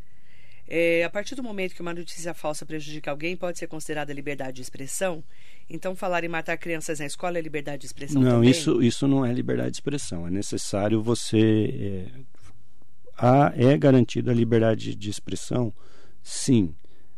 [0.66, 4.56] É, a partir do momento que uma notícia falsa prejudica alguém, pode ser considerada liberdade
[4.56, 5.22] de expressão?
[5.68, 8.50] Então, falar em matar crianças na escola é liberdade de expressão não, também?
[8.50, 10.26] isso isso não é liberdade de expressão.
[10.26, 12.20] É necessário você é,
[13.18, 15.74] a, é garantida a liberdade de expressão
[16.22, 16.74] Sim,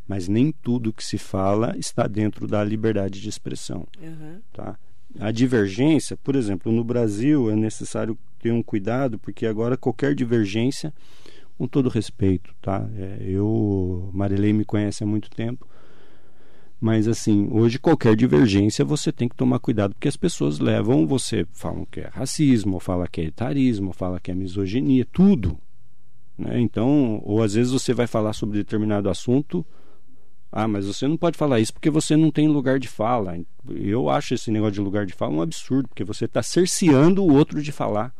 [0.06, 3.86] mas nem tudo que se fala está dentro da liberdade de expressão.
[4.00, 4.40] Uhum.
[4.52, 4.78] Tá?
[5.18, 10.92] A divergência, por exemplo, no Brasil é necessário ter um cuidado, porque agora qualquer divergência,
[11.56, 12.88] com todo respeito, tá?
[12.96, 15.66] É, eu, Marilei me conhece há muito tempo,
[16.80, 21.46] mas assim, hoje qualquer divergência você tem que tomar cuidado, porque as pessoas levam, você
[21.52, 25.56] falam que é racismo, fala que é etarismo, fala que é misoginia, tudo.
[26.36, 26.60] Né?
[26.60, 29.64] Então, ou às vezes você vai falar sobre determinado assunto,
[30.50, 33.36] ah, mas você não pode falar isso porque você não tem lugar de fala.
[33.68, 37.32] Eu acho esse negócio de lugar de fala um absurdo, porque você está cerceando o
[37.32, 38.14] outro de falar.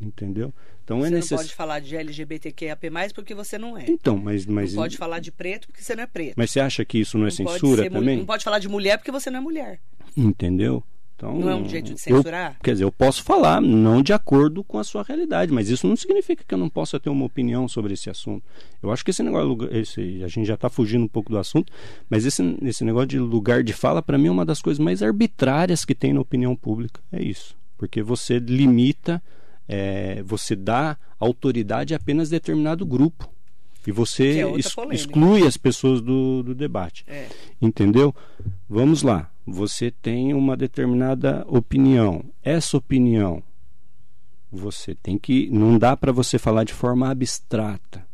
[0.00, 0.54] Entendeu?
[0.84, 1.30] Então é você é necess...
[1.32, 3.84] não pode falar de LGBTQIAP+, porque você não é.
[3.88, 4.46] Então, mas...
[4.46, 4.72] mas...
[4.72, 6.34] Não pode falar de preto porque você não é preto.
[6.36, 8.18] Mas você acha que isso não é não censura também?
[8.18, 9.80] Não pode falar de mulher porque você não é mulher.
[10.16, 10.82] Entendeu?
[11.18, 12.52] Então, não é um jeito de censurar?
[12.52, 15.84] Eu, quer dizer, eu posso falar, não de acordo com a sua realidade, mas isso
[15.84, 18.44] não significa que eu não possa ter uma opinião sobre esse assunto.
[18.80, 21.72] Eu acho que esse negócio, esse, a gente já está fugindo um pouco do assunto,
[22.08, 25.02] mas esse, esse negócio de lugar de fala, para mim, é uma das coisas mais
[25.02, 27.00] arbitrárias que tem na opinião pública.
[27.10, 27.56] É isso.
[27.76, 29.20] Porque você limita,
[29.66, 33.28] é, você dá autoridade a apenas determinado grupo.
[33.84, 37.04] E você é ex exclui as pessoas do, do debate.
[37.08, 37.26] É.
[37.60, 38.14] Entendeu?
[38.68, 42.24] Vamos lá você tem uma determinada opinião.
[42.42, 43.42] Essa opinião,
[44.50, 45.48] você tem que.
[45.50, 48.06] Não dá para você falar de forma abstrata.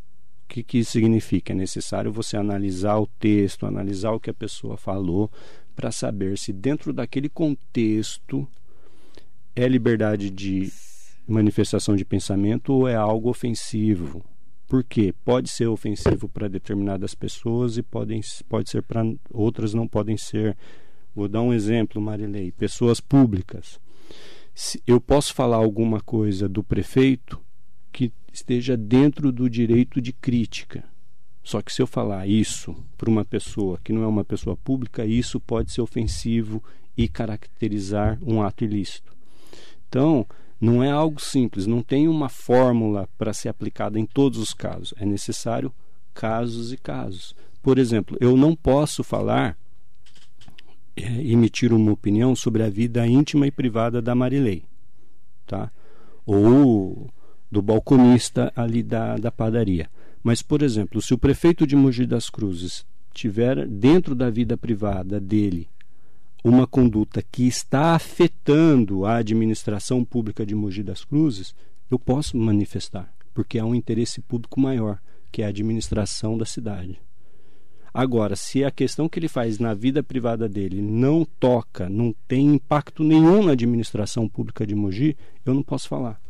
[0.44, 1.52] O que, que isso significa?
[1.52, 5.30] É necessário você analisar o texto, analisar o que a pessoa falou,
[5.74, 8.46] para saber se dentro daquele contexto
[9.56, 10.72] é liberdade de
[11.26, 14.24] manifestação de pensamento ou é algo ofensivo.
[14.68, 20.16] Porque pode ser ofensivo para determinadas pessoas e podem, pode ser para outras não podem
[20.16, 20.56] ser
[21.14, 22.50] Vou dar um exemplo, Marilei.
[22.50, 23.78] Pessoas públicas.
[24.54, 27.40] Se eu posso falar alguma coisa do prefeito
[27.92, 30.84] que esteja dentro do direito de crítica.
[31.42, 35.04] Só que se eu falar isso para uma pessoa que não é uma pessoa pública,
[35.04, 36.62] isso pode ser ofensivo
[36.96, 39.14] e caracterizar um ato ilícito.
[39.88, 40.26] Então,
[40.60, 44.94] não é algo simples, não tem uma fórmula para ser aplicada em todos os casos.
[44.96, 45.72] É necessário
[46.14, 47.36] casos e casos.
[47.62, 49.56] Por exemplo, eu não posso falar
[50.96, 54.64] emitir uma opinião sobre a vida íntima e privada da Marilei,
[55.46, 55.70] tá?
[56.24, 57.10] Ou
[57.50, 59.88] do balconista ali da, da padaria.
[60.22, 65.20] Mas, por exemplo, se o prefeito de Mogi das Cruzes tiver dentro da vida privada
[65.20, 65.68] dele
[66.42, 71.54] uma conduta que está afetando a administração pública de Mogi das Cruzes,
[71.90, 74.98] eu posso manifestar, porque há um interesse público maior,
[75.32, 77.00] que é a administração da cidade.
[77.94, 82.46] Agora, se a questão que ele faz na vida privada dele não toca, não tem
[82.46, 86.20] impacto nenhum na administração pública de Mogi, eu não posso falar.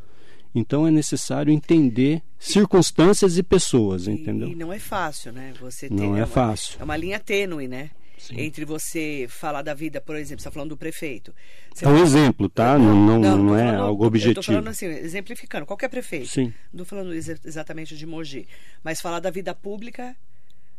[0.54, 4.48] Então é necessário entender circunstâncias e pessoas, entendeu?
[4.48, 5.54] E, não é fácil, né?
[5.58, 6.76] Você não é, é uma, fácil.
[6.78, 7.90] É uma linha tênue, né?
[8.18, 8.40] Sim.
[8.40, 11.34] Entre você falar da vida, por exemplo, você está falando do prefeito.
[11.74, 12.78] Você é um exemplo, tá?
[12.78, 14.38] Não, não, não, não é falando, algo objetivo.
[14.38, 16.28] Eu estou falando assim, exemplificando, qualquer prefeito.
[16.28, 16.52] Sim.
[16.72, 18.46] Não estou falando ex exatamente de Mogi.
[18.82, 20.14] Mas falar da vida pública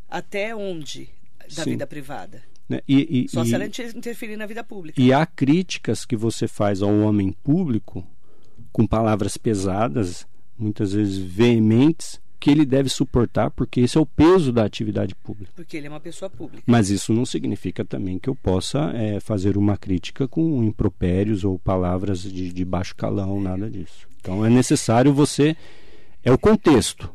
[0.10, 1.10] até onde?
[1.56, 1.72] Da Sim.
[1.72, 2.42] vida privada.
[2.68, 2.82] Né?
[2.88, 5.00] E, e, Só e, se ela interferir na vida pública.
[5.00, 8.06] E há críticas que você faz ao homem público
[8.72, 14.52] com palavras pesadas, muitas vezes veementes, que ele deve suportar, porque esse é o peso
[14.52, 15.52] da atividade pública.
[15.56, 16.62] Porque ele é uma pessoa pública.
[16.66, 21.58] Mas isso não significa também que eu possa é, fazer uma crítica com impropérios ou
[21.58, 24.08] palavras de, de baixo calão, nada disso.
[24.20, 25.56] Então é necessário você.
[26.24, 27.15] É o contexto,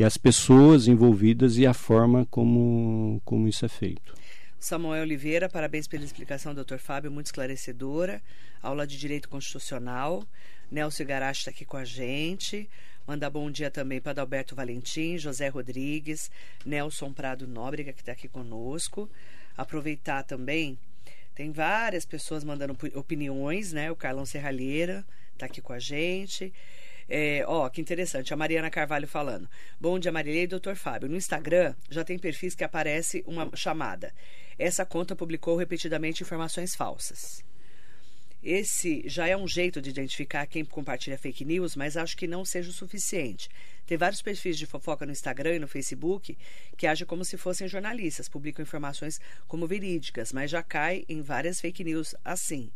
[0.00, 4.14] e as pessoas envolvidas e a forma como, como isso é feito.
[4.58, 8.22] Samuel Oliveira, parabéns pela explicação, doutor Fábio, muito esclarecedora.
[8.62, 10.24] Aula de Direito Constitucional.
[10.70, 12.66] Nelson Garache está aqui com a gente.
[13.06, 16.30] Mandar bom dia também para Adalberto Valentim, José Rodrigues,
[16.64, 19.06] Nelson Prado Nóbrega, que está aqui conosco.
[19.54, 20.78] Aproveitar também,
[21.34, 23.90] tem várias pessoas mandando opiniões, né?
[23.90, 26.54] O Carlão Serralheira está aqui com a gente.
[27.12, 29.50] É, ó, que interessante, a Mariana Carvalho falando.
[29.80, 31.08] Bom dia, Marilei e doutor Fábio.
[31.08, 34.14] No Instagram já tem perfis que aparece uma chamada.
[34.56, 37.44] Essa conta publicou repetidamente informações falsas.
[38.40, 42.44] Esse já é um jeito de identificar quem compartilha fake news, mas acho que não
[42.44, 43.48] seja o suficiente.
[43.84, 46.38] Tem vários perfis de fofoca no Instagram e no Facebook
[46.76, 51.60] que agem como se fossem jornalistas, publicam informações como verídicas, mas já cai em várias
[51.60, 52.70] fake news assim.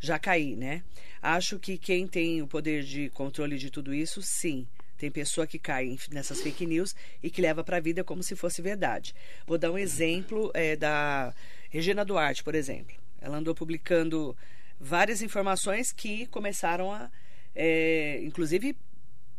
[0.00, 0.82] Já caí, né?
[1.22, 4.66] Acho que quem tem o poder de controle de tudo isso, sim.
[4.96, 8.34] Tem pessoa que cai nessas fake news e que leva para a vida como se
[8.34, 9.14] fosse verdade.
[9.46, 11.34] Vou dar um exemplo é, da
[11.68, 12.96] Regina Duarte, por exemplo.
[13.20, 14.36] Ela andou publicando
[14.80, 17.10] várias informações que começaram a,
[17.54, 18.76] é, inclusive,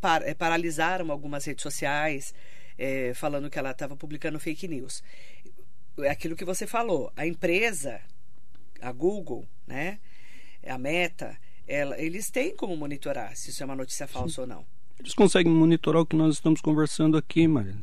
[0.00, 2.34] par, é, paralisaram algumas redes sociais,
[3.16, 5.02] falando que ela estava publicando fake news.
[5.98, 8.00] É aquilo que você falou, a empresa,
[8.80, 9.98] a Google, né,
[10.68, 14.40] a Meta, ela, eles têm como monitorar se isso é uma notícia falsa Sim.
[14.42, 14.64] ou não.
[14.98, 17.76] Eles conseguem monitorar o que nós estamos conversando aqui, Maria.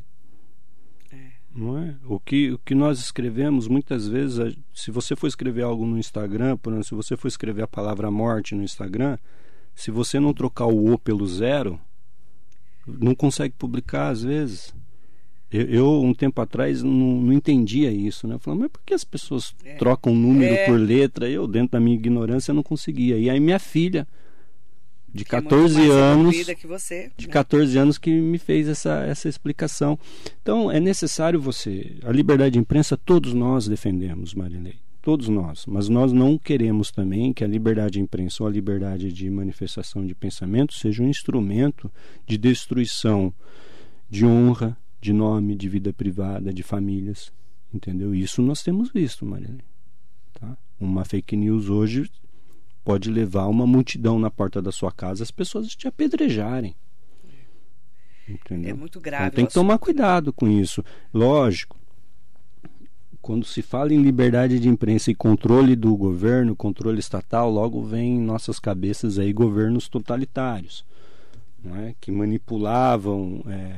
[1.10, 1.30] É.
[1.54, 1.96] Não é?
[2.04, 6.56] O que, o que nós escrevemos, muitas vezes, se você for escrever algo no Instagram,
[6.58, 9.16] por exemplo, se você for escrever a palavra morte no Instagram,
[9.74, 11.80] se você não trocar o O pelo zero,
[12.86, 14.74] não consegue publicar às vezes.
[15.50, 18.34] Eu, eu um tempo atrás, não, não, entendia isso, né?
[18.34, 19.76] Eu falava, mas por que as pessoas é.
[19.76, 20.66] trocam número é.
[20.66, 21.28] por letra?
[21.30, 23.16] Eu, dentro da minha ignorância, não conseguia.
[23.16, 24.06] E aí minha filha,
[25.16, 27.32] de que 14 é anos, que você, de né?
[27.32, 29.98] 14 anos que me fez essa, essa explicação.
[30.42, 35.88] Então é necessário você, a liberdade de imprensa todos nós defendemos, Marilei, todos nós, mas
[35.88, 40.14] nós não queremos também que a liberdade de imprensa ou a liberdade de manifestação de
[40.14, 41.90] pensamento seja um instrumento
[42.26, 43.32] de destruição
[44.10, 47.32] de honra, de nome, de vida privada, de famílias,
[47.72, 48.14] entendeu?
[48.14, 49.64] Isso nós temos visto, Marilei.
[50.34, 50.56] Tá?
[50.80, 52.10] Uma fake news hoje
[52.84, 56.74] pode levar uma multidão na porta da sua casa, as pessoas te apedrejarem.
[58.28, 58.70] Entendeu?
[58.70, 59.26] É muito grave.
[59.26, 60.84] Então, tem que tomar cuidado com isso.
[61.12, 61.76] Lógico,
[63.26, 68.18] quando se fala em liberdade de imprensa e controle do governo, controle estatal, logo vem
[68.18, 70.84] em nossas cabeças aí governos totalitários,
[71.62, 71.94] não é?
[72.00, 73.76] que manipulavam é,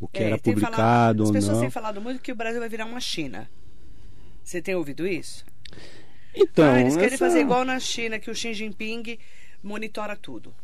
[0.00, 1.60] o que É, era tem falado- publicado As ou pessoas não.
[1.62, 3.48] têm falado muito que o Brasil vai virar uma China.
[4.42, 5.44] Você tem ouvido isso?
[6.34, 9.18] Então, ah, eles querem essa- fazer igual na China, que o Xi Jinping
[9.62, 10.54] monitora tudo.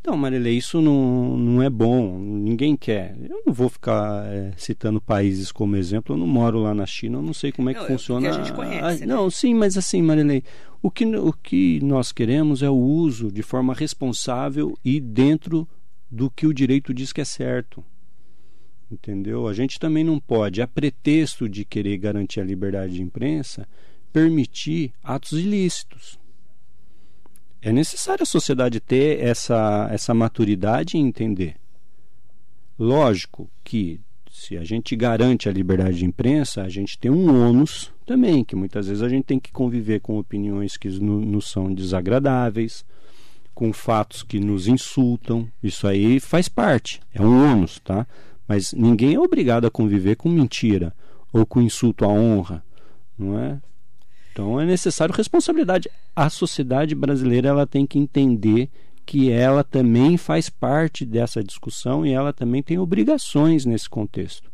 [0.00, 3.16] Então, Marilei, isso não, não é bom, ninguém quer.
[3.22, 7.18] Eu não vou ficar é, citando países como exemplo, eu não moro lá na China,
[7.18, 8.28] eu não sei como é que Não, é funciona.
[8.28, 9.14] porque a gente conhece, Ah, né?
[9.14, 10.42] Não, sim, mas assim, Marilei,
[10.82, 15.66] o que, o que nós queremos é o uso de forma responsável e dentro
[16.10, 17.82] do que o direito diz que é certo.
[18.90, 19.48] Entendeu?
[19.48, 23.66] A gente também não pode, a pretexto de querer garantir a liberdade de imprensa,
[24.12, 26.18] permitir atos ilícitos.
[27.60, 31.56] É necessário a sociedade ter essa, essa maturidade e entender.
[32.78, 37.92] Lógico que se a gente garante a liberdade de imprensa, a gente tem um ônus
[38.04, 41.72] também, que muitas vezes a gente tem que conviver com opiniões que no- nos são
[41.72, 42.84] desagradáveis,
[43.54, 45.48] com fatos que nos insultam.
[45.62, 48.06] Isso aí faz parte, é um ônus, tá?
[48.46, 50.94] Mas ninguém é obrigado a conviver com mentira
[51.32, 52.64] ou com insulto à honra,
[53.18, 53.60] não é?
[54.32, 55.88] Então é necessário responsabilidade.
[56.14, 58.68] A sociedade brasileira ela tem que entender
[59.06, 64.50] que ela também faz parte dessa discussão e ela também tem obrigações nesse contexto.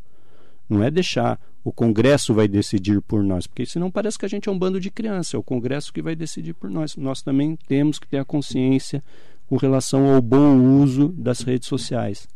[0.69, 4.49] Não é deixar o Congresso vai decidir por nós, porque senão parece que a gente
[4.49, 6.97] é um bando de criança, é o Congresso que vai decidir por nós.
[6.97, 9.05] Nós também temos que ter a consciência
[9.47, 12.27] com relação ao bom uso das redes sociais.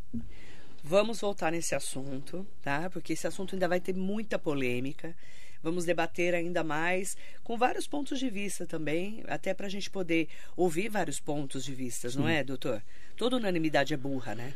[0.86, 2.90] Vamos voltar nesse assunto, tá?
[2.90, 5.16] Porque esse assunto ainda vai ter muita polêmica.
[5.62, 10.28] Vamos debater ainda mais com vários pontos de vista também, até para a gente poder
[10.54, 12.82] ouvir vários pontos de vista, não é, doutor?
[13.16, 14.52] Toda unanimidade é burra, né?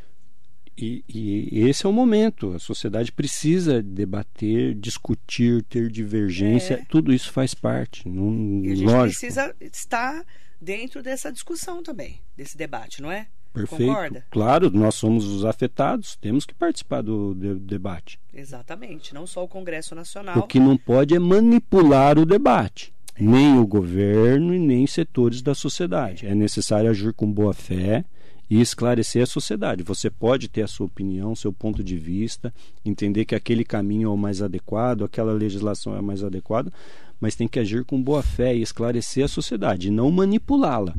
[0.76, 2.54] E, e, esse é o momento.
[2.54, 6.74] A sociedade precisa debater, discutir, ter divergência.
[6.74, 6.84] É.
[6.90, 8.06] Tudo isso faz parte.
[8.06, 9.18] Não, e a gente lógico.
[9.18, 10.22] precisa estar
[10.60, 13.28] dentro dessa discussão também, desse debate, não é?
[13.52, 13.86] Perfeito.
[13.86, 14.24] Concorda?
[14.30, 18.20] Claro, nós somos os afetados, temos que participar do, do debate.
[18.32, 20.38] Exatamente, não só o Congresso Nacional.
[20.38, 22.92] O que não pode é manipular o debate.
[23.16, 23.22] É.
[23.22, 26.26] Nem o governo e nem setores da sociedade.
[26.26, 28.04] É necessário agir com boa fé
[28.50, 29.82] e esclarecer a sociedade.
[29.82, 32.52] Você pode ter a sua opinião, seu ponto de vista,
[32.84, 36.72] entender que aquele caminho é o mais adequado, aquela legislação é a mais adequada,
[37.20, 40.94] mas tem que agir com boa fé e esclarecer a sociedade, e não manipulá-la.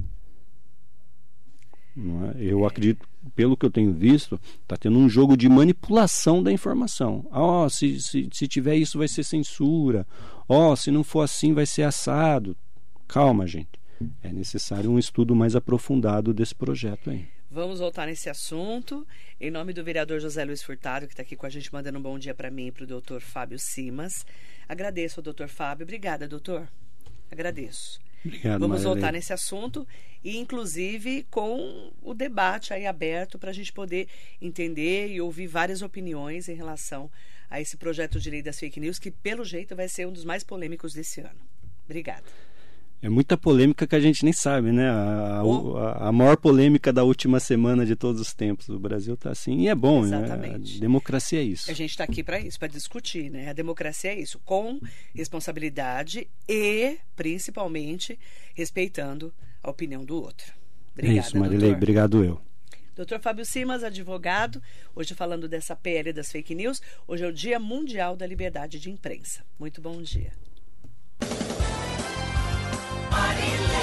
[2.35, 2.43] É?
[2.43, 7.25] Eu acredito, pelo que eu tenho visto, está tendo um jogo de manipulação da informação.
[7.31, 10.07] Ó, oh, se, se, se tiver isso vai ser censura.
[10.47, 12.55] Ó, oh, se não for assim vai ser assado.
[13.07, 13.79] Calma, gente.
[14.23, 17.27] É necessário um estudo mais aprofundado desse projeto aí.
[17.51, 19.05] Vamos voltar nesse assunto.
[19.41, 22.01] Em nome do vereador José Luiz Furtado, que está aqui com a gente, mandando um
[22.01, 24.25] bom dia para mim e para o doutor Fábio Simas.
[24.67, 25.83] Agradeço ao doutor Fábio.
[25.83, 26.69] Obrigada, doutor.
[27.31, 27.99] Agradeço.
[28.25, 29.87] Obrigado, Vamos voltar nesse assunto
[30.23, 34.07] e, inclusive, com o debate aí aberto para a gente poder
[34.41, 37.09] entender e ouvir várias opiniões em relação
[37.49, 40.25] a esse projeto de lei das fake news, que, pelo jeito, vai ser um dos
[40.25, 41.39] mais polêmicos desse ano.
[41.85, 42.25] Obrigada.
[43.01, 44.89] É muita polêmica que a gente nem sabe, né?
[44.89, 48.67] A, a, a, maior polêmica da última semana de todos os tempos.
[48.67, 50.73] O Brasil está assim e é bom, Exatamente.
[50.73, 50.77] né?
[50.77, 51.71] A democracia é isso.
[51.71, 53.49] A gente está aqui para isso, para discutir, né?
[53.49, 54.81] A democracia é isso, com
[55.15, 58.19] responsabilidade e, principalmente,
[58.53, 59.33] respeitando
[59.63, 60.51] a opinião do outro.
[60.91, 61.59] Obrigada, é isso, Marilei.
[61.59, 61.77] Doutor.
[61.77, 62.41] Obrigado eu.
[62.97, 64.61] Doutor Fábio Simas, advogado,
[64.93, 66.81] hoje falando dessa PL das fake news.
[67.07, 69.41] Hoje é o Dia Mundial da Liberdade de Imprensa.
[69.57, 70.33] Muito bom dia.
[73.19, 73.78] Party